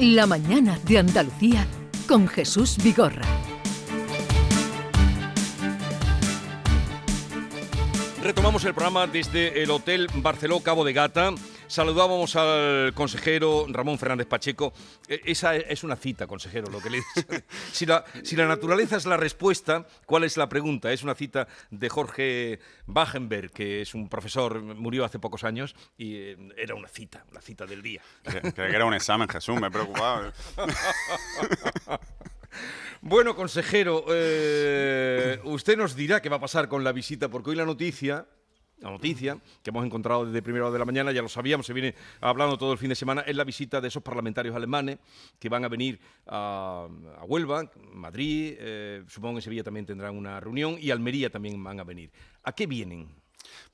[0.00, 1.66] La mañana de Andalucía
[2.06, 3.24] con Jesús Vigorra.
[8.22, 11.32] Retomamos el programa desde el Hotel Barceló Cabo de Gata.
[11.68, 14.72] Saludábamos al consejero Ramón Fernández Pacheco.
[15.06, 17.02] E, esa es una cita, consejero, lo que le
[17.72, 20.90] si la, si la naturaleza es la respuesta, ¿cuál es la pregunta?
[20.90, 26.16] Es una cita de Jorge Bachenberg, que es un profesor, murió hace pocos años, y
[26.16, 28.00] eh, era una cita, una cita del día.
[28.22, 30.32] Creía que era un examen, Jesús, me he preocupado.
[33.00, 37.56] Bueno, consejero, eh, usted nos dirá qué va a pasar con la visita, porque hoy
[37.56, 38.26] la noticia,
[38.80, 41.72] la noticia que hemos encontrado desde primera hora de la mañana, ya lo sabíamos, se
[41.72, 44.98] viene hablando todo el fin de semana, es la visita de esos parlamentarios alemanes
[45.38, 46.86] que van a venir a,
[47.26, 51.80] Huelva, Madrid, eh, supongo que en Sevilla también tendrán una reunión y Almería también van
[51.80, 52.10] a venir.
[52.42, 53.08] ¿A qué vienen?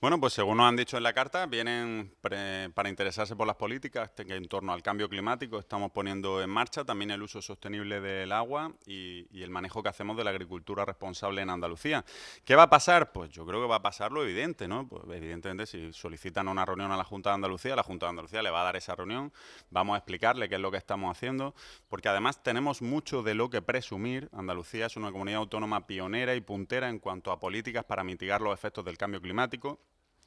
[0.01, 4.11] Bueno, pues según nos han dicho en la carta, vienen para interesarse por las políticas
[4.11, 8.33] que en torno al cambio climático estamos poniendo en marcha, también el uso sostenible del
[8.33, 12.05] agua y, el manejo que hacemos de la agricultura responsable en Andalucía.
[12.45, 13.13] ¿Qué va a pasar?
[13.13, 14.89] Pues yo creo que va a pasar lo evidente, ¿no?
[14.89, 18.43] Pues evidentemente si solicitan una reunión a la Junta de Andalucía, la Junta de Andalucía
[18.43, 19.33] le va a dar esa reunión,
[19.71, 21.55] vamos a explicarle qué es lo que estamos haciendo,
[21.89, 24.29] porque además tenemos mucho de lo que presumir.
[24.33, 28.55] Andalucía es una comunidad autónoma pionera y puntera en cuanto a políticas para mitigar los
[28.55, 29.64] efectos del cambio climático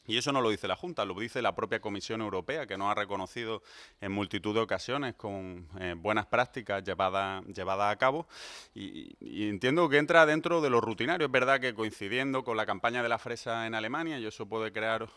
[0.07, 2.89] y eso no lo dice la Junta, lo dice la propia Comisión Europea, que nos
[2.89, 3.61] ha reconocido
[3.99, 8.25] en multitud de ocasiones con eh, buenas prácticas llevadas llevada a cabo.
[8.73, 9.17] Y,
[9.49, 11.25] entiendo que entra dentro de lo rutinario.
[11.25, 14.71] Es verdad que coincidiendo con la campaña de la fresa en Alemania, y eso puede
[14.71, 15.09] crear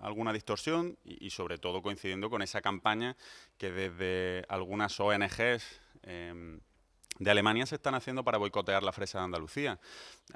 [0.00, 3.16] alguna distorsión, y, sobre todo coincidiendo con esa campaña
[3.56, 5.80] que desde algunas ONGs...
[6.02, 6.60] Em,
[7.18, 9.80] de Alemania se están haciendo para boicotear la fresa de Andalucía.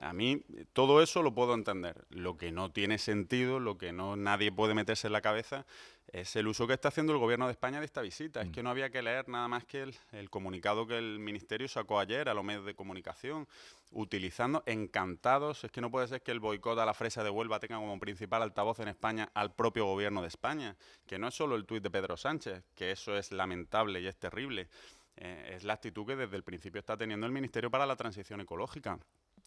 [0.01, 0.43] A mí
[0.73, 2.05] todo eso lo puedo entender.
[2.11, 5.65] Lo que no tiene sentido, lo que no nadie puede meterse en la cabeza,
[6.09, 8.43] es el uso que está haciendo el gobierno de España de esta visita.
[8.43, 8.53] Es mm.
[8.53, 12.29] que no había que leer nada más que el, comunicado que el ministerio sacó ayer
[12.29, 13.47] a los medios de comunicación,
[13.93, 15.65] utilizando encantados.
[15.65, 17.99] Es que no puede ser que el boicot a la fresa de Huelva tenga como
[17.99, 20.77] principal altavoz en España al propio gobierno de España,
[21.07, 24.17] que no es solo el tuit de Pedro Sánchez, que eso es lamentable y es
[24.17, 24.69] terrible.
[25.17, 28.41] Eh, es la actitud que desde el principio está teniendo el Ministerio para la Transición
[28.41, 28.99] Ecológica.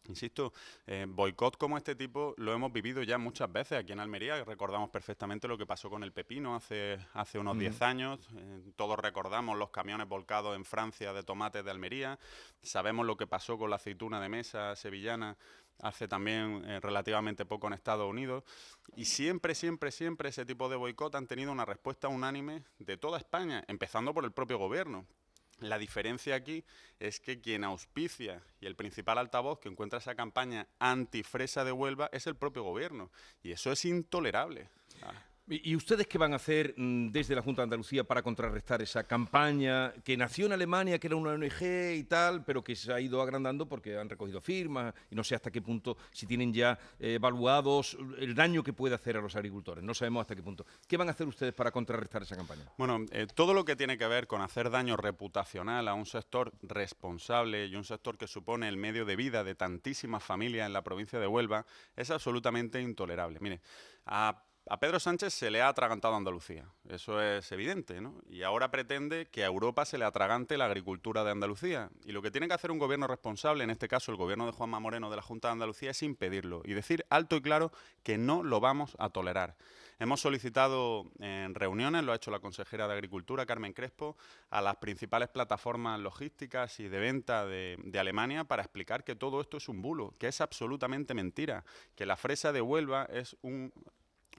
[0.08, 0.52] Insisto,
[0.86, 4.44] eh, boicot como este tipo lo hemos vivido ya muchas veces aquí en Almería.
[4.44, 8.20] Recordamos perfectamente lo que pasó con el pepino hace, hace unos 10 años.
[8.36, 12.20] Eh, todos recordamos los camiones volcados en Francia de tomates de Almería.
[12.62, 15.36] Sabemos lo que pasó con la aceituna de mesa sevillana
[15.82, 18.44] hace también relativamente poco en Estados Unidos.
[18.94, 23.18] Y siempre, siempre, siempre ese tipo de boicot han tenido una respuesta unánime de toda
[23.18, 25.04] España, empezando por el propio gobierno.
[25.58, 26.64] La diferencia aquí
[27.00, 32.10] es que quien auspicia y el principal altavoz que encuentra esa campaña antifresa de Huelva
[32.12, 33.10] es el propio gobierno.
[33.42, 34.68] Y eso es intolerable.
[35.02, 35.14] Ah.
[35.48, 39.04] ¿Y ustedes qué van a hacer mm, desde la Junta de Andalucía para contrarrestar esa
[39.04, 43.00] campaña que nació en Alemania, que era una ONG y tal, pero que se ha
[43.00, 46.76] ido agrandando porque han recogido firmas y no sé hasta qué punto, si tienen ya
[46.98, 49.84] eh, evaluados el daño que puede hacer a los agricultores?
[49.84, 50.66] No sabemos hasta qué punto.
[50.88, 52.64] ¿Qué van a hacer ustedes para contrarrestar esa campaña?
[52.76, 56.52] Bueno, eh, todo lo que tiene que ver con hacer daño reputacional a un sector
[56.62, 60.82] responsable y un sector que supone el medio de vida de tantísimas familias en la
[60.82, 63.38] provincia de Huelva es absolutamente intolerable.
[63.40, 63.60] Mire,
[64.06, 68.14] a a Pedro Sánchez se le ha atragantado Andalucía, eso es evidente, ¿no?
[68.28, 71.90] Y ahora pretende que a Europa se le atragante la agricultura de Andalucía.
[72.04, 74.52] Y lo que tiene que hacer un gobierno responsable, en este caso el gobierno de
[74.52, 77.70] Juanma Moreno de la Junta de Andalucía, es impedirlo y decir alto y claro
[78.02, 79.56] que no lo vamos a tolerar.
[79.98, 84.16] Hemos solicitado en reuniones, lo ha hecho la consejera de Agricultura, Carmen Crespo,
[84.50, 89.40] a las principales plataformas logísticas y de venta de, de Alemania para explicar que todo
[89.40, 93.72] esto es un bulo, que es absolutamente mentira, que la fresa de Huelva es un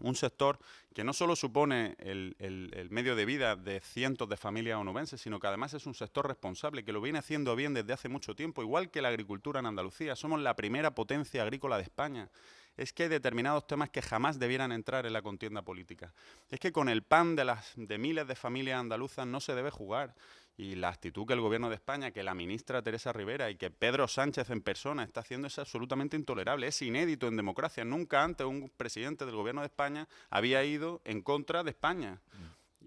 [0.02, 0.60] un sector
[0.94, 5.48] que no solo supone el, medio de vida de cientos de familias onubenses, sino que
[5.48, 8.90] además es un sector responsable, que lo viene haciendo bien desde hace mucho tiempo, igual
[8.90, 10.16] que la agricultura en Andalucía.
[10.16, 12.30] Somos la primera potencia agrícola de España.
[12.76, 16.14] Es que hay determinados temas que jamás debieran entrar en la contienda política.
[16.50, 19.72] Es que con el pan de, las, de miles de familias andaluzas no se debe
[19.72, 20.16] jugar
[20.58, 23.70] y la actitud que el gobierno de España, que la ministra Teresa Rivera y que
[23.70, 27.86] Pedro Sánchez en persona está haciendo es absolutamente intolerable, es inédito en democracia.
[27.86, 32.22] Nunca antes un presidente del gobierno de España había ido en contra de España.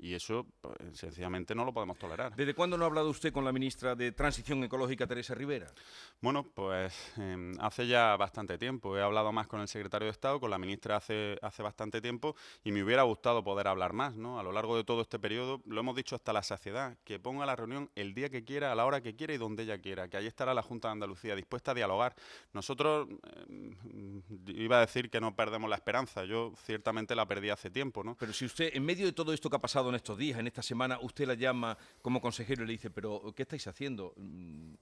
[0.02, 2.34] Y eso, pues, sencillamente, no lo podemos tolerar.
[2.34, 5.66] ¿Desde cuándo no ha hablado usted con la ministra de Transición Ecológica, Teresa Rivera?
[6.22, 8.96] Bueno, pues em, hace ya bastante tiempo.
[8.96, 12.34] He hablado más con el secretario de Estado, con la ministra hace, hace bastante tiempo,
[12.64, 14.40] y me hubiera gustado poder hablar más, ¿no?
[14.40, 17.44] A lo largo de todo este periodo, lo hemos dicho hasta la saciedad, que ponga
[17.44, 20.08] la reunión el día que quiera, a la hora que quiera y donde ella quiera,
[20.08, 22.14] que allí estará la Junta de Andalucía dispuesta a dialogar.
[22.54, 23.08] Nosotros,
[23.48, 28.02] em, iba a decir que no perdemos la esperanza, yo ciertamente la perdí hace tiempo,
[28.02, 28.16] ¿no?
[28.18, 30.46] Pero si usted, en medio de todo esto que ha pasado en estos días, en
[30.46, 34.12] esta semana, usted la llama como consejero y le dice, pero ¿qué estáis haciendo?
[34.16, 34.72] Mm,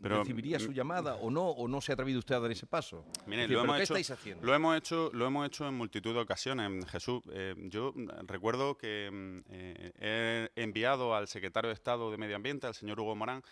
[0.00, 1.48] Pero, ¿Recibiría su mm, llamada o no?
[1.48, 3.04] ¿O no se ha atrevido usted a dar ese paso?
[3.26, 4.46] Mire, Es decir, lo, ¿pero hemos ¿Qué hecho, estáis haciendo?
[4.46, 7.22] lo hemos hecho, lo hemos hecho en multitud de ocasiones, Jesús.
[7.32, 7.92] Eh, yo
[8.26, 13.00] recuerdo que mm, eh, he enviado al secretario de Estado de Medio Ambiente, al señor
[13.00, 13.42] Hugo Morán,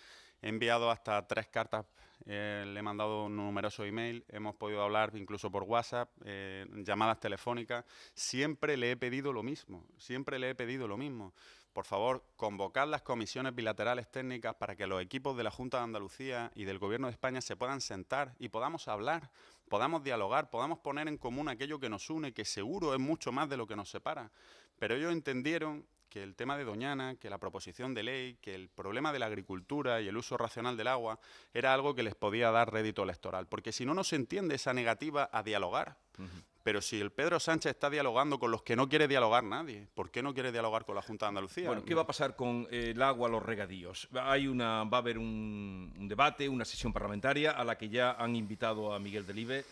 [0.46, 1.84] he enviado hasta tres cartas,
[2.25, 7.84] eh, le he mandado numerosos emails, hemos podido hablar incluso por WhatsApp, eh, llamadas telefónicas.
[8.14, 11.34] Siempre le he pedido lo mismo, siempre le he pedido lo mismo.
[11.72, 15.84] Por favor, convocar las comisiones bilaterales técnicas para que los equipos de la Junta de
[15.84, 19.31] Andalucía y del Gobierno de España se puedan sentar y podamos hablar,
[19.69, 23.48] podamos dialogar, podamos poner en común aquello que nos une, que seguro es mucho más
[23.48, 24.31] de lo que nos separa.
[24.78, 25.87] Pero ellos entendieron
[26.17, 29.27] que el tema de Doñana, que la proposición de ley, que el problema de la
[29.27, 31.19] agricultura y el uso racional del agua
[31.53, 33.47] era algo que les podía dar rédito electoral.
[33.49, 35.99] Porque si no, no se entiende esa negativa a dialogar.
[36.63, 40.11] Pero si el Pedro Sánchez está dialogando con los que no quiere dialogar nadie, ¿por
[40.11, 41.67] qué no quiere dialogar con la Junta de Andalucía?
[41.67, 44.09] Bueno, ¿qué va a pasar con eh, el agua, los regadíos?
[44.15, 48.13] Hay una, va a haber un, un debate, una sesión parlamentaria a la que ya
[48.13, 49.67] han invitado a Miguel Delibe,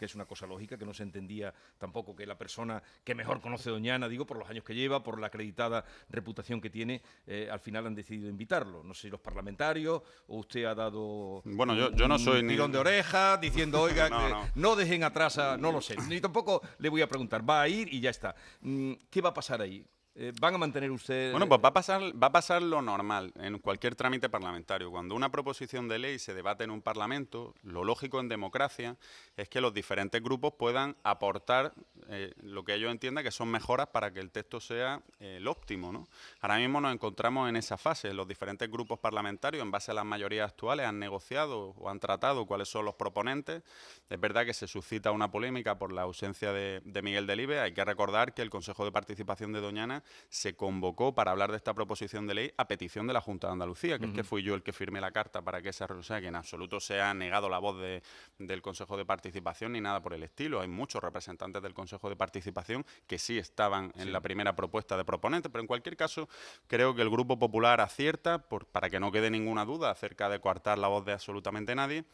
[0.00, 3.42] que es una cosa lógica, que no se entendía tampoco que la persona que mejor
[3.42, 7.50] conoce Doñana, digo, por los años que lleva, por la acreditada reputación que tiene, eh,
[7.52, 8.82] al final han decidido invitarlo.
[8.82, 12.42] No sé si los parlamentarios o usted ha dado Bueno, yo- yo no un soy
[12.42, 14.48] ni- tirón de oreja diciendo, oiga, No, no.
[14.54, 15.58] no dejen atrás a...
[15.58, 17.46] No lo sé, ni tampoco le voy a preguntar.
[17.48, 18.34] Va a ir y ya está.
[18.62, 19.84] Mm, ¿Qué va a pasar ahí?
[20.16, 21.30] Eh, ¿Van a mantener usted...?
[21.30, 24.90] Bueno, pues va a, pasar, va a pasar lo normal en cualquier trámite parlamentario.
[24.90, 28.96] Cuando una proposición de ley se debate en un parlamento, lo lógico en democracia
[29.36, 31.72] es que los diferentes grupos puedan aportar
[32.08, 35.46] eh, lo que ellos entiendan que son mejoras para que el texto sea eh, el
[35.46, 35.92] óptimo.
[35.92, 36.08] ¿no?
[36.40, 38.12] Ahora mismo nos encontramos en esa fase.
[38.12, 42.46] Los diferentes grupos parlamentarios, en base a las mayorías actuales, han negociado o han tratado
[42.46, 43.62] cuáles son los proponentes.
[44.08, 47.60] Es verdad que se suscita una polémica por la ausencia de, de Miguel Delibe.
[47.60, 51.56] Hay que recordar que el Consejo de Participación de Doñana se convocó para hablar de
[51.56, 54.42] esta proposición de ley a petición de la Junta de Andalucía, que es que fui
[54.42, 57.00] yo el que firmé la carta para que esa o sea, que en absoluto se
[57.00, 58.02] ha negado la voz de-
[58.38, 60.60] del Consejo de Participación ni nada por el estilo.
[60.60, 65.04] Hay muchos representantes del Consejo de Participación que sí estaban en la primera propuesta de
[65.04, 66.28] proponente, pero en cualquier caso
[66.66, 70.40] creo que el Grupo Popular acierta por- para que no quede ninguna duda acerca de
[70.40, 72.04] coartar la voz de absolutamente nadie.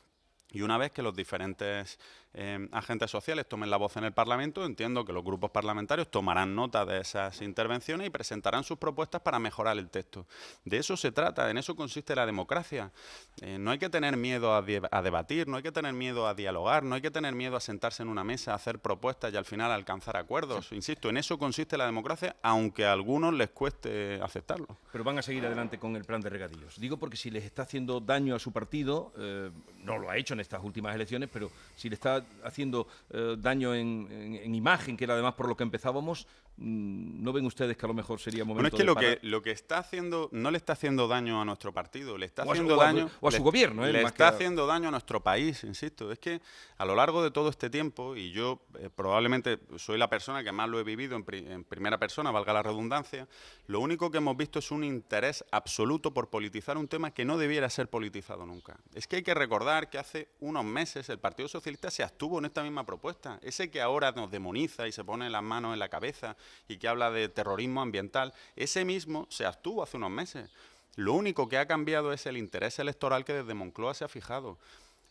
[0.53, 1.99] Y una vez que los diferentes
[2.39, 6.55] eh, agentes sociales tomen la voz en el Parlamento, entiendo que los grupos parlamentarios tomarán
[6.55, 10.27] nota de esas intervenciones y presentarán sus propuestas para mejorar el texto.
[10.65, 12.93] De eso se trata, en eso consiste la democracia.
[13.41, 14.61] Eh, no hay que tener miedo a
[15.01, 18.03] debatir, no hay que tener miedo a dialogar, no hay que tener miedo a sentarse
[18.03, 20.73] en una mesa, a hacer propuestas y al final alcanzar acuerdos.
[20.73, 24.67] Insisto, en eso consiste la democracia, aunque a algunos les cueste aceptarlo.
[24.93, 26.79] Pero van a seguir adelante con el plan de regadíos.
[26.79, 29.51] Digo porque si les está haciendo daño a su partido, eh,
[29.83, 33.75] no lo ha hecho en estas últimas elecciones, pero si le está haciendo eh, daño
[33.75, 36.27] en, en- en imagen, que era además por lo que empezábamos,
[36.59, 39.21] ¿no ven ustedes que a lo mejor sería momento Bueno, es que de lo, parar?
[39.21, 42.43] que lo que está haciendo no le está haciendo daño a nuestro partido, le está
[42.43, 43.93] O a su- haciendo daño o a su le- gobierno, ¿eh?
[43.93, 46.11] le Más está haciendo daño a nuestro país, insisto.
[46.11, 46.41] Es que
[46.79, 50.51] a lo largo de todo este tiempo y yo eh, probablemente soy la persona que
[50.53, 53.29] más lo he vivido en, pri- en primera persona, valga la redundancia.
[53.67, 57.37] Lo único que hemos visto es un interés absoluto por politizar un tema que no
[57.37, 58.79] debiera ser politizado nunca.
[58.95, 62.47] Es que hay que recordar que hace unos meses el Partido Socialista se abstuvo en
[62.47, 63.39] esta misma propuesta.
[63.43, 66.37] Ese que ahora nos demoniza y se pone las manos en la cabeza
[66.69, 70.51] y que habla de terrorismo ambiental, ese mismo se abstuvo hace unos meses.
[70.97, 74.59] Lo único que ha cambiado es el interés electoral que desde Moncloa se ha fijado.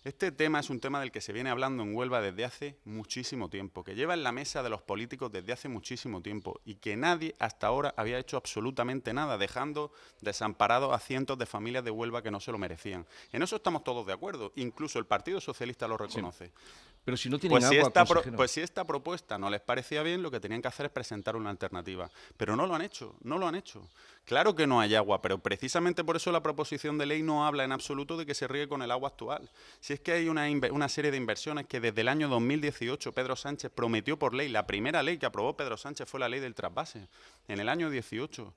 [0.06, 3.50] Este tema es un tema del que se viene hablando en Huelva desde hace muchísimo
[3.50, 6.96] tiempo, que lleva en la mesa de los políticos desde hace muchísimo tiempo y que
[6.96, 12.22] nadie hasta ahora había hecho absolutamente nada, dejando desamparados a cientos de familias de Huelva
[12.22, 13.08] que no se lo merecían.
[13.32, 16.52] En eso estamos todos de acuerdo, incluso el Partido Socialista lo reconoce.
[17.06, 18.36] Pero si no tienen Pues si, agua, esta consejero.
[18.36, 21.36] pues si esta propuesta no les parecía bien, lo que tenían que hacer es presentar
[21.36, 22.10] una alternativa.
[22.36, 23.88] Pero no lo han hecho, no lo han hecho.
[24.26, 27.64] Claro que no hay agua, pero precisamente por eso la proposición de ley no habla
[27.64, 29.48] en absoluto de que se riegue con el agua actual.
[29.80, 33.36] Si es que hay una, una serie de inversiones que desde el año 2018 Pedro
[33.36, 36.56] Sánchez prometió por ley, la primera ley que aprobó Pedro Sánchez fue la ley del
[36.56, 37.08] trasvase,
[37.48, 38.52] en el año 18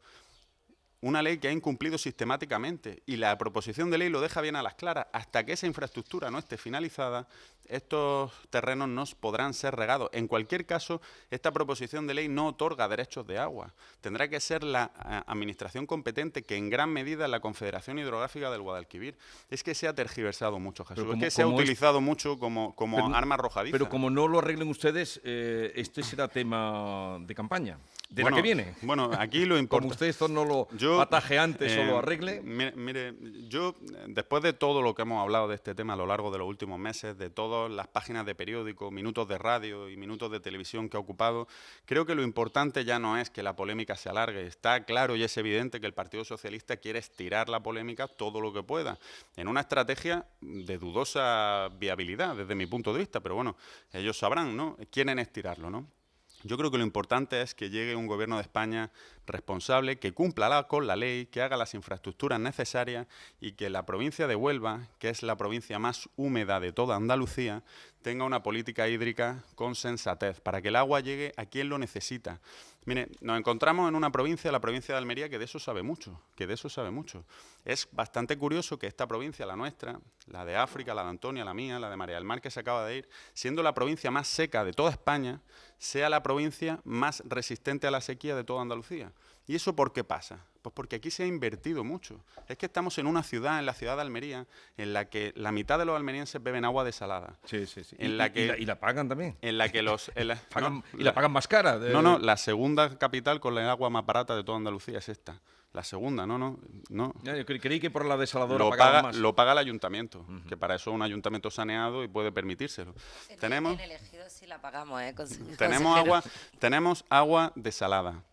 [1.00, 4.62] una ley que ha incumplido sistemáticamente y la proposición de ley lo deja bien a
[4.62, 5.06] las claras.
[5.12, 7.28] Hasta que esa infraestructura no esté finalizada,
[7.68, 10.08] estos terrenos no podrán ser regados.
[10.12, 11.00] En cualquier caso,
[11.30, 13.74] esta proposición de ley no otorga derechos de agua.
[14.00, 18.50] Tendrá que ser la eh, administración competente, que en gran medida es la Confederación Hidrográfica
[18.50, 19.16] del Guadalquivir.
[19.50, 21.04] Es que se ha tergiversado mucho, Jesús.
[21.04, 23.72] como- es que se ha como es- utilizado mucho como, como Pero- arma arrojadiza.
[23.72, 27.78] Pero como no lo arreglen ustedes, eh, este será tema de campaña,
[28.08, 28.74] de Bueno, la que viene.
[28.82, 29.92] Bueno, aquí lo Como importante...
[29.94, 32.40] usted esto no lo, Yo yo, ataje antes o lo eh, arregle.
[32.42, 33.14] Mire,
[33.48, 33.74] yo,
[34.06, 36.48] después de todo lo que hemos hablado de este tema a lo largo de los
[36.48, 40.88] últimos meses, de todas las páginas de periódico, minutos de radio y minutos de televisión
[40.88, 41.48] que ha ocupado,
[41.84, 44.46] creo que lo importante ya no es que la polémica se alargue.
[44.46, 48.52] Está claro y es evidente que el Partido Socialista quiere estirar la polémica todo lo
[48.52, 48.98] que pueda,
[49.36, 53.56] en una estrategia de dudosa viabilidad desde mi punto de vista, pero bueno,
[53.92, 54.76] ellos sabrán, ¿no?
[54.90, 55.97] Quieren estirarlo, ¿no?
[56.44, 58.92] Yo creo que lo importante es que llegue un gobierno de España
[59.26, 63.06] responsable, que cumpla con la ley, que haga las infraestructuras necesarias
[63.40, 67.64] y que la provincia de Huelva, que es la provincia más húmeda de toda Andalucía,
[68.02, 72.40] tenga una política hídrica con sensatez, para que el agua llegue a quien lo necesita.
[72.84, 76.22] Mire, nos encontramos en una provincia, la provincia de Almería, que de eso sabe mucho,
[76.36, 77.26] que de eso sabe mucho.
[77.64, 81.52] Es bastante curioso que esta provincia, la nuestra, la de África, la de Antonia, la
[81.52, 84.26] mía, la de María del Mar, que se acaba de ir, siendo la provincia más
[84.26, 85.42] seca de toda España,
[85.78, 89.12] sea la provincia más resistente a la sequía de toda Andalucía.
[89.46, 90.40] ¿Y eso por qué pasa?
[90.60, 92.20] Pues porque aquí se ha invertido mucho.
[92.48, 95.52] Es que estamos en una ciudad, en la ciudad de Almería, en la que la
[95.52, 97.38] mitad de los almerienses beben agua desalada.
[97.44, 97.96] Sí, sí, sí.
[97.98, 99.38] En y, la que, y, la, pagan también.
[99.40, 100.12] En la que los...
[100.16, 101.78] y la pagan más cara.
[101.78, 105.40] No, no, la segunda capital con la agua más barata de toda Andalucía es esta.
[105.72, 106.58] La segunda, no, no.
[106.88, 107.12] no.
[107.22, 109.16] yo creí que por la desaladora lo paga, más.
[109.16, 112.94] Lo paga el ayuntamiento, que para eso es un ayuntamiento saneado y puede permitírselo.
[113.38, 115.14] tenemos, en elegido sí la pagamos, ¿eh?
[115.58, 116.22] tenemos, agua,
[116.58, 118.24] tenemos agua desalada.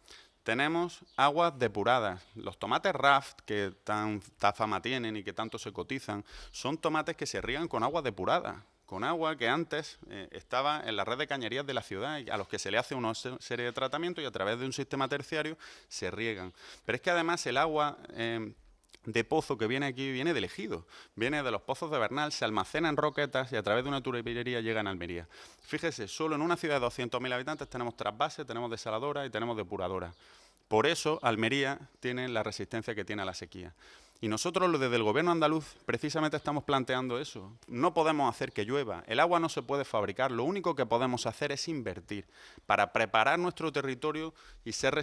[0.43, 2.21] Tenemos aguas depuradas.
[2.35, 7.25] Los tomates raft, que tanta fama tienen y que tanto se cotizan, son tomates que
[7.25, 11.27] se riegan con agua depurada con agua que antes eh, estaba en la red de
[11.27, 14.27] cañerías de la ciudad a los que se le hace una serie de tratamientos y
[14.27, 16.53] a través de un sistema terciario se riegan.
[16.85, 18.53] Pero es que además el agua eh,
[19.05, 22.45] de pozo que viene aquí viene del ejido, viene de los pozos de Bernal, se
[22.45, 25.27] almacena en roquetas y a través de una turbinería llega a Almería.
[25.61, 30.13] Fíjese, solo en una ciudad de 200.000 habitantes tenemos trasvase, tenemos desaladora y tenemos depuradora.
[30.67, 33.73] Por eso Almería tiene la resistencia que tiene a la sequía.
[34.22, 37.51] Y nosotros desde el gobierno andaluz precisamente estamos planteando eso.
[37.67, 39.03] No podemos hacer que llueva.
[39.07, 40.31] El agua no se puede fabricar.
[40.31, 42.25] Lo único que podemos hacer es invertir
[42.65, 44.95] para preparar nuestro territorio y ser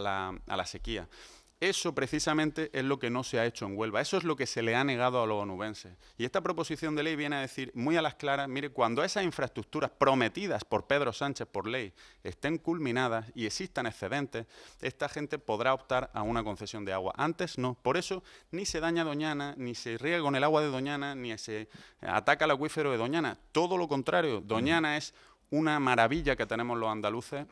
[0.00, 1.08] la, a la sequía.
[1.58, 4.46] Eso precisamente es lo que no se ha hecho en Huelva, eso es lo que
[4.46, 5.96] se le ha negado a los onubenses.
[6.18, 9.24] Y esta proposición de ley viene a decir muy a las claras, mire, cuando esas
[9.24, 14.46] infraestructuras prometidas por Pedro Sánchez por ley estén culminadas y existan excedentes,
[14.82, 17.14] esta gente podrá optar a una concesión de agua.
[17.16, 20.68] Antes no, por eso ni se daña Doñana, ni se riega con el agua de
[20.68, 21.70] Doñana, ni se
[22.02, 23.38] ataca el acuífero de Doñana.
[23.52, 25.14] Todo lo contrario, Doñana es
[25.48, 27.46] una maravilla que tenemos los andaluces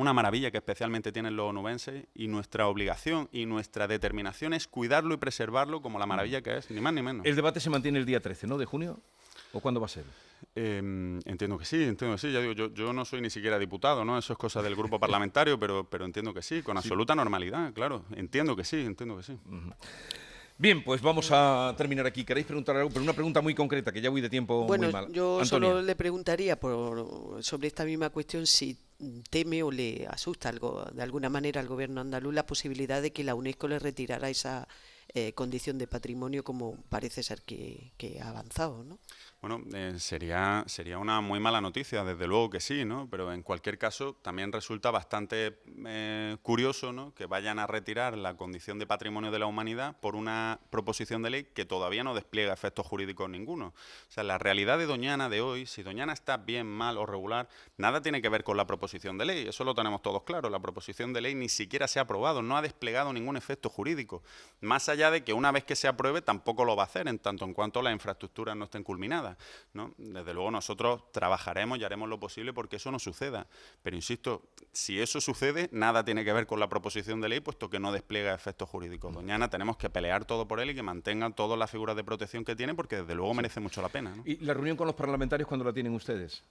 [0.00, 5.14] una maravilla que especialmente tienen los onubenses y nuestra obligación y nuestra determinación es cuidarlo
[5.14, 7.26] y preservarlo como la maravilla que es, ni más ni menos.
[7.26, 8.58] El debate se mantiene el día 13, ¿no?
[8.58, 9.00] ¿De junio?
[9.52, 10.04] ¿O cuándo va a ser?
[10.54, 12.32] Em, entiendo que sí, entiendo que sí.
[12.32, 14.18] Ya digo, yo, yo, no soy ni siquiera diputado, ¿no?
[14.18, 18.04] Eso es cosa del grupo parlamentario, pero, pero entiendo que sí, con absoluta normalidad, claro.
[18.14, 19.38] Entiendo que sí, entiendo que sí.
[20.60, 22.24] Bien, pues vamos a terminar aquí.
[22.24, 22.90] ¿Queréis preguntar algo?
[22.90, 25.12] Pero una pregunta muy concreta, que ya voy de tiempo bueno, muy mal.
[25.12, 28.76] Yo solo le preguntaría por, sobre esta misma cuestión si
[29.30, 33.22] teme o le asusta algo de alguna manera al gobierno andaluz la posibilidad de que
[33.22, 34.66] la UNESCO le retirara esa
[35.14, 38.98] eh, condición de patrimonio como parece ser que, ha avanzado, ¿no?
[39.40, 43.08] Bueno, eh, sería, sería una muy mala noticia, desde luego que sí, ¿no?
[43.10, 47.14] Pero en cualquier caso también resulta bastante eh, curioso ¿no?
[47.14, 51.30] que vayan a retirar la condición de patrimonio de la humanidad por una proposición de
[51.30, 53.68] ley que todavía no despliega efectos jurídicos ninguno.
[53.68, 57.48] O sea, la realidad de Doñana de hoy, si Doñana está bien, mal o regular,
[57.78, 59.48] nada tiene que ver con la proposición de ley.
[59.48, 60.50] Eso lo tenemos todos claro.
[60.50, 64.22] La proposición de ley ni siquiera se ha aprobado, no ha desplegado ningún efecto jurídico.
[64.60, 67.18] Más allá de que una vez que se apruebe tampoco lo va a hacer, en
[67.18, 69.38] tanto en cuanto las infraestructuras no estén culminadas.
[69.72, 69.94] ¿no?
[69.96, 73.46] Desde luego nosotros trabajaremos y haremos lo posible porque eso no suceda.
[73.82, 77.70] Pero insisto, si eso sucede, nada tiene que ver con la proposición de ley, puesto
[77.70, 79.14] que no despliega efectos jurídicos.
[79.14, 82.44] Doñana tenemos que pelear todo por él y que mantengan todas las figuras de protección
[82.44, 84.14] que tiene, porque desde luego merece mucho la pena.
[84.24, 86.42] ¿Y la reunión con los parlamentarios cuándo la tienen ustedes?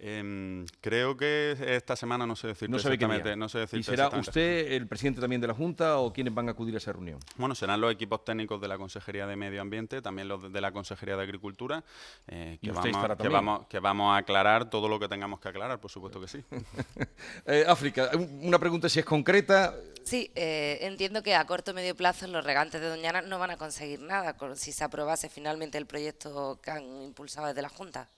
[0.00, 3.34] Em, creo que esta semana no sé decirte no sabe exactamente.
[3.34, 6.52] No sé ¿Y será usted el presidente también de la Junta o quiénes van a
[6.52, 7.18] acudir a esa reunión?
[7.36, 10.70] Bueno, serán los equipos técnicos de la Consejería de Medio Ambiente, también los de la
[10.70, 11.82] Consejería de Agricultura,
[12.28, 15.80] eh, que, vamos, que, vamos, que, vamos, a aclarar todo lo que tengamos que aclarar,
[15.80, 16.44] por supuesto que sí.
[17.46, 19.74] Eh, África, una pregunta si es concreta.
[20.04, 23.50] Sí, eh, entiendo que a corto o medio plazo los regantes de Doñana no van
[23.50, 28.08] a conseguir nada si se aprobase finalmente el proyecto que han impulsado desde la Junta.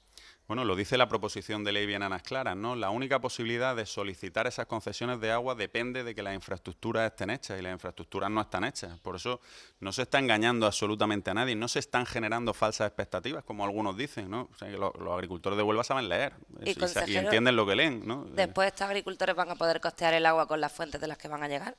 [0.51, 2.75] Bueno, lo dice la proposición de ley bien a claras, ¿no?
[2.75, 7.31] La única posibilidad de solicitar esas concesiones de agua depende de que las infraestructuras estén
[7.31, 8.99] hechas y las infraestructuras no están hechas.
[8.99, 9.41] Por eso
[9.79, 13.97] no se está engañando absolutamente a nadie, no se están generando falsas expectativas, como algunos
[13.97, 14.49] dicen, ¿no?
[14.53, 16.33] O sea, que los, agricultores de Huelva saben leer
[16.65, 18.25] y, y, entienden lo que leen, ¿no?
[18.25, 21.29] Después estos agricultores van a poder costear el agua con las fuentes de las que
[21.29, 21.77] van a llegar.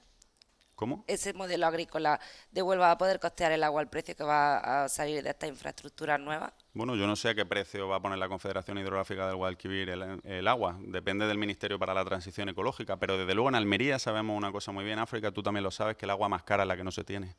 [0.81, 1.05] ¿Cómo?
[1.05, 2.19] ese modelo agrícola
[2.51, 5.29] de Huelva va a poder costear el agua al precio que va a salir de
[5.29, 6.53] esta infraestructura nueva?
[6.73, 9.91] Bueno, yo no sé a qué precio va a poner la Confederación Hidrográfica del Guadalquivir
[9.91, 10.79] el, el, agua.
[10.81, 12.97] Depende del Ministerio para la Transición Ecológica.
[12.97, 15.97] Pero desde luego en Almería sabemos una cosa muy bien, África, tú también lo sabes,
[15.97, 17.35] que el agua más cara es la que no se tiene.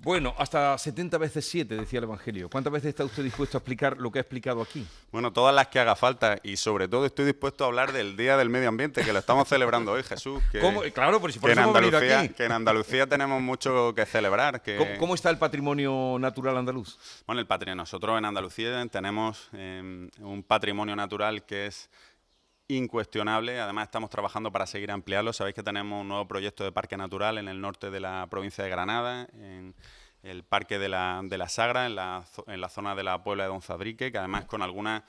[0.00, 2.48] Bueno, hasta 70 veces 7, decía el Evangelio.
[2.48, 4.86] ¿Cuántas veces está usted dispuesto a explicar lo que ha explicado aquí?
[5.10, 8.36] Bueno, todas las que haga falta y sobre todo estoy dispuesto a hablar del Día
[8.36, 10.40] del Medio Ambiente, que lo estamos celebrando hoy, Jesús.
[10.52, 10.82] Que, ¿Cómo?
[10.94, 12.34] Claro, por si por que, en eso hemos venido Andalucía, aquí.
[12.34, 14.62] que en Andalucía tenemos mucho que celebrar.
[14.62, 16.96] Que, ¿Cómo, cómo está el patrimonio natural andaluz?
[17.26, 17.82] Bueno, el patrimonio.
[17.82, 21.90] Nosotros en Andalucía tenemos eh, un patrimonio natural que es
[22.68, 23.58] incuestionable.
[23.60, 25.32] Además, estamos trabajando para seguir ampliarlo.
[25.32, 28.62] Sabéis que tenemos un nuevo proyecto de parque natural en el norte de la provincia
[28.62, 29.74] de Granada, en
[30.22, 33.44] el parque de la, de la Sagra, en la, en la zona de la Puebla
[33.44, 35.02] de Don Zadrique, que además con algunas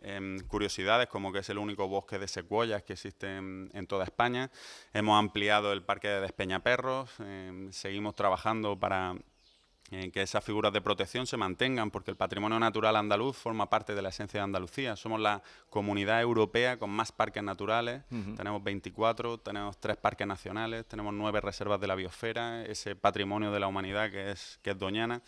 [0.00, 4.04] em, curiosidades, como que es el único bosque de secuoyas que existe en, en toda
[4.04, 4.50] España.
[4.94, 9.14] Hemos ampliado el parque de Despeñaperros, em, seguimos trabajando para
[9.94, 13.94] eh, que esas figuras de protección se mantengan, porque el patrimonio natural andaluz forma parte
[13.94, 14.96] de la esencia de Andalucía.
[14.96, 18.02] Somos la comunidad europea con más parques naturales,
[18.34, 23.60] tenemos 24, tenemos tres parques nacionales, tenemos nueve reservas de la biosfera, ese patrimonio de
[23.60, 25.20] la humanidad que es, que es Doñana,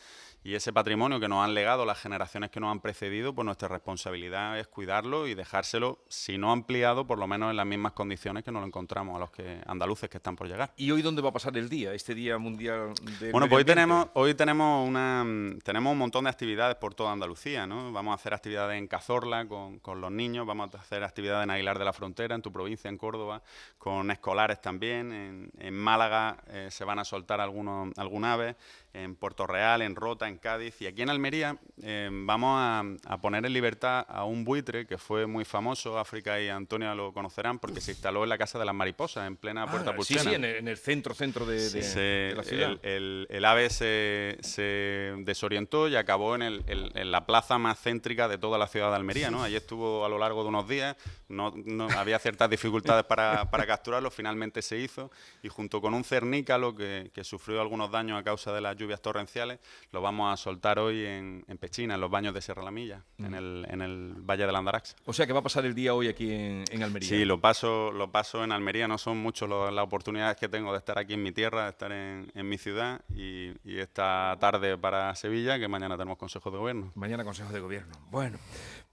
[0.45, 3.67] y ese patrimonio que nos han legado las generaciones que nos han precedido, pues nuestra
[3.67, 8.45] responsabilidad es cuidarlo y dejárselo, si no ampliado, por lo menos en las mismas condiciones
[8.45, 10.75] que nos lo encontramos a los que andaluces que están por llegar.
[10.77, 13.65] ¿Y hoy dónde va a pasar el día, este Día Mundial del Bueno, pues hoy
[13.65, 15.25] tenemos, hoy tenemos, una,
[15.65, 17.91] tenemos un montón de actividades por toda Andalucía, ¿no?
[17.91, 21.51] Vamos a hacer actividades en Cazorla con, con los niños, vamos a hacer actividades en
[21.53, 23.43] Aguilar de la Frontera, en tu provincia, en Córdoba,
[23.79, 25.11] con escolares también.
[25.11, 28.57] En, en Málaga eh, se van a soltar algunos, algún ave,
[28.93, 30.81] en Puerto Real, en Rota, en Cádiz.
[30.83, 34.99] Y aquí en Almería eh, vamos a, a poner en libertad a un buitre que
[34.99, 38.65] fue muy famoso, África y Antonia lo conocerán, porque se instaló en la Casa de
[38.65, 41.57] las Mariposas, en plena Puerta Ah, sí, sí, en el, en el centro, centro de,
[41.71, 42.71] de- Se- de la ciudad.
[42.71, 46.63] el, el- el ave se, se desorientó y acabó en,
[47.11, 49.31] la plaza más céntrica de toda la ciudad de Almería.
[49.31, 49.43] ¿no?
[49.43, 50.97] Allí estuvo a lo largo de unos días,
[51.29, 55.11] no, no- había ciertas dificultades para, para capturarlo, finalmente se hizo
[55.43, 59.01] y junto con un cernícalo que, que sufrió algunos daños a causa de las lluvias
[59.01, 59.59] torrenciales,
[59.93, 63.03] lo vamos a soltar hoy en, en Pechina, en los baños de Sierra La Milla,
[63.19, 64.97] en, el, en el Valle del Andarax.
[65.07, 67.09] O sea que va a pasar el día hoy aquí en, en Almería.
[67.09, 70.79] Sí, lo paso, lo paso en Almería, no son muchas las oportunidades que tengo de
[70.79, 74.79] estar aquí en mi tierra, de estar en, en mi ciudad y, y esta tarde
[74.79, 76.93] para Sevilla, que mañana tenemos Consejo de Gobierno.
[76.95, 77.95] Mañana Consejo de Gobierno.
[78.11, 78.39] Bueno,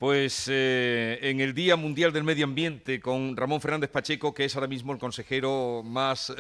[0.02, 4.56] pues eh, en el Día Mundial del Medio Ambiente con Ramón Fernández Pacheco, que es
[4.56, 6.34] ahora mismo el consejero más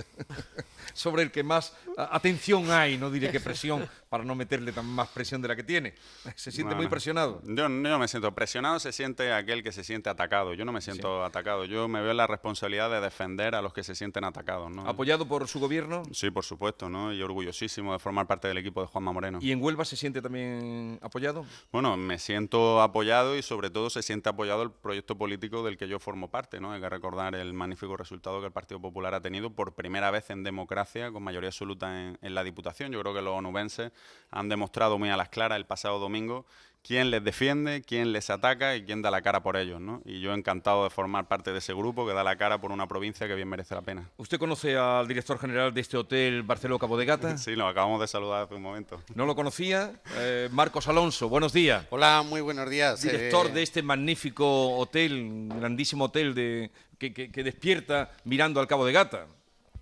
[0.95, 5.09] sobre el que más atención hay, no diré que presión, para no meterle tan más
[5.09, 5.93] presión de la que tiene.
[6.35, 7.41] Se siente No, muy presionado.
[7.45, 10.53] Yo, no me siento presionado, se siente aquel que se siente atacado.
[10.53, 11.65] Yo no me siento atacado.
[11.65, 14.71] Yo me veo la responsabilidad de defender a los que se sienten atacados.
[14.71, 14.87] ¿no?
[14.87, 16.03] Apoyado por su gobierno.
[16.11, 17.13] Sí, por supuesto, ¿no?
[17.13, 19.39] Y orgullosísimo de formar parte del equipo de Juanma Moreno.
[19.41, 21.45] ¿Y en Huelva se siente también apoyado?
[21.71, 25.85] Bueno, me siento apoyado y sobre todo se siente apoyado el proyecto político del que
[25.89, 26.71] yo formo parte, ¿no?
[26.71, 30.29] Hay que recordar el magnífico resultado que el Partido Popular ha tenido por primera vez
[30.29, 32.93] en democracia, con mayoría absoluta en, en la Diputación.
[32.93, 33.91] Yo creo que los onubenses
[34.29, 36.45] han demostrado muy a las claras el pasado domingo
[36.83, 40.01] quién les defiende, quién les ataca y quién da la cara por ellos, ¿no?
[40.03, 42.87] Y yo encantado de formar parte de ese grupo que da la cara por una
[42.87, 44.09] provincia que bien merece la pena.
[44.17, 47.37] ¿Usted conoce al director general de este hotel, Barceló Cabo de Gata?
[47.41, 49.01] Sí, lo acabamos de saludar hace un momento.
[49.15, 49.93] ¿No lo conocía?
[50.17, 51.85] Eh, Marcos Alonso, buenos días.
[51.91, 53.01] Hola, muy buenos días.
[53.01, 58.67] director Eh, de este magnífico hotel, grandísimo hotel de, que, que- que despierta mirando al
[58.67, 59.27] Cabo de Gata.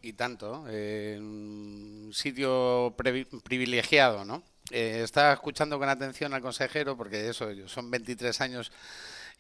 [0.02, 2.96] Y tanto, eh, un sitio
[3.44, 4.44] privilegiado, ¿no?
[4.72, 8.72] Eh, estaba escuchando con atención al consejero porque eso, son 23 años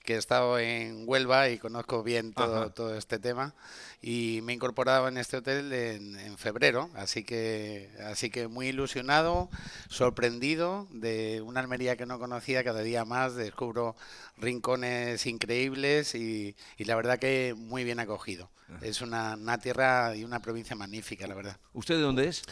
[0.03, 3.53] que he estado en Huelva y conozco bien todo, todo este tema
[4.01, 8.67] y me he incorporado en este hotel en, en febrero, así que así que muy
[8.67, 9.49] ilusionado,
[9.89, 13.95] sorprendido de una Almería que no conocía, cada día más descubro
[14.37, 18.49] rincones increíbles y, y la verdad que muy bien acogido.
[18.81, 21.57] Es una, una tierra y una provincia magnífica, la verdad.
[21.73, 22.43] ¿Usted de dónde es?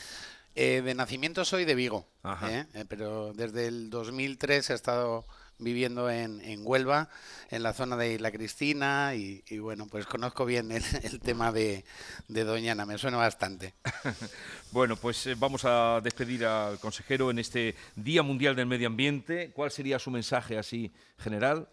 [0.60, 2.52] Eh, de nacimiento soy de Vigo, Ajá.
[2.52, 2.66] ¿eh?
[2.74, 5.24] Eh, pero desde el 2003 he estado
[5.60, 7.10] viviendo en, en Huelva,
[7.52, 11.52] en la zona de Isla Cristina, y, y bueno, pues conozco bien el, el tema
[11.52, 11.86] de,
[12.28, 13.76] de Doñana, me suena bastante.
[14.72, 19.52] Bueno, pues eh, vamos a despedir al consejero en este Día Mundial del Medio Ambiente.
[19.52, 21.70] ¿Cuál sería su mensaje así general?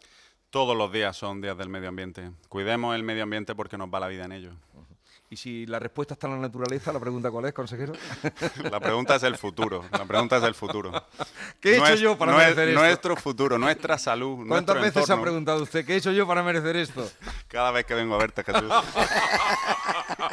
[0.51, 2.31] Todos los días son días del medio ambiente.
[2.49, 4.53] Cuidemos el medio ambiente porque nos va la vida en ello.
[5.31, 7.93] Y si la respuesta está en la naturaleza, la pregunta cuál es, consejero.
[8.71, 9.85] La pregunta es el futuro.
[9.91, 10.93] La pregunta es el futuro.
[11.61, 12.81] ¿Qué he hecho yo para merecer esto?
[12.81, 15.23] Nuestro futuro, nuestra salud, ¿Cuántas veces ha entorno.
[15.23, 17.11] preguntado usted qué he hecho yo para merecer esto?
[17.49, 18.71] Cada vez que vengo a verte, Jesús.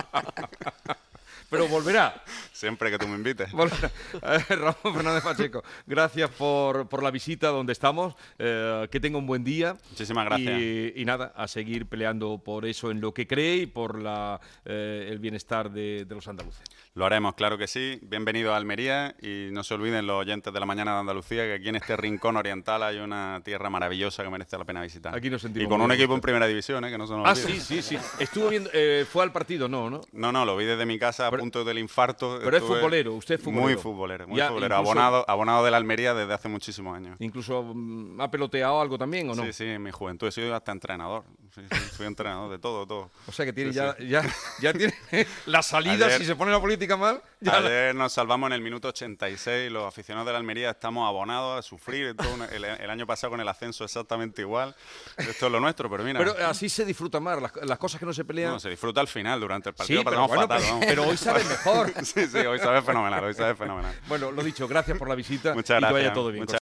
[1.52, 2.24] Pero volverá.
[2.52, 3.52] Siempre que tú me invites.
[3.54, 3.92] Volverá.
[4.24, 8.16] Eh, Ramón Fernández Pacheco, gracias por, por la visita donde estamos.
[8.40, 9.76] eh, que tenga un buen día.
[9.92, 10.60] Muchísimas gracias.
[10.60, 14.40] Y, y nada, a seguir peleando por eso en lo que cree y por la,
[14.66, 16.64] eh, el bienestar de, de los andaluces.
[16.94, 18.00] Lo haremos, claro que sí.
[18.02, 21.54] Bienvenido a Almería y no se olviden los oyentes de la mañana de Andalucía que
[21.54, 25.16] aquí en este rincón oriental hay una tierra maravillosa que merece la pena visitar.
[25.16, 26.92] Aquí nos sentimos y con un equipo en primera división, ¿eh?
[26.92, 27.62] que no se nos Ah, olvide.
[27.62, 27.98] sí, sí, sí.
[28.20, 30.02] Estuvo viendo, eh, fue al partido, no, ¿no?
[30.12, 32.40] No, no, lo vi desde mi casa a punto del infarto.
[32.44, 33.64] pero es futbolero, usted es futbolero.
[33.64, 34.76] Muy futbolero, muy Ya, futbolero.
[34.76, 37.16] incluso- Abonado, abonado de la Almería desde hace muchísimos años.
[37.22, 39.46] Incluso mm, ha peloteado algo también, ¿o no?
[39.46, 41.24] Sí, sí, en mi juventud he sido hasta entrenador.
[41.56, 43.12] Sí, sí, fui entrenador de todo, todo.
[43.28, 44.24] O sea que tiene Sí, ya, ya,
[44.62, 44.94] ya tiene
[45.46, 48.54] la salida, Ayer- si se pone la política mal, ya la- Ayer nos salvamos en
[48.54, 49.72] el minuto 86.
[49.72, 52.16] Los aficionados de la Almería estamos abonados a sufrir.
[52.16, 54.76] todo un- el, el año pasado con el ascenso exactamente igual.
[55.18, 56.20] Esto es lo nuestro, pero mira.
[56.20, 58.52] Pero así se disfruta más, las, las cosas que no se pelean.
[58.52, 60.62] no, se disfruta al final, durante el sí, partido pero, pasamos bueno, fatal.
[60.80, 61.92] pero, pero hoy sabe mejor.
[62.06, 63.96] sí, sí, hoy sabe fenomenal, hoy sabe fenomenal.
[64.08, 66.42] Bueno, lo dicho, gracias por la visita Muchas y que vaya gracias, todo bien.
[66.44, 66.60] muchas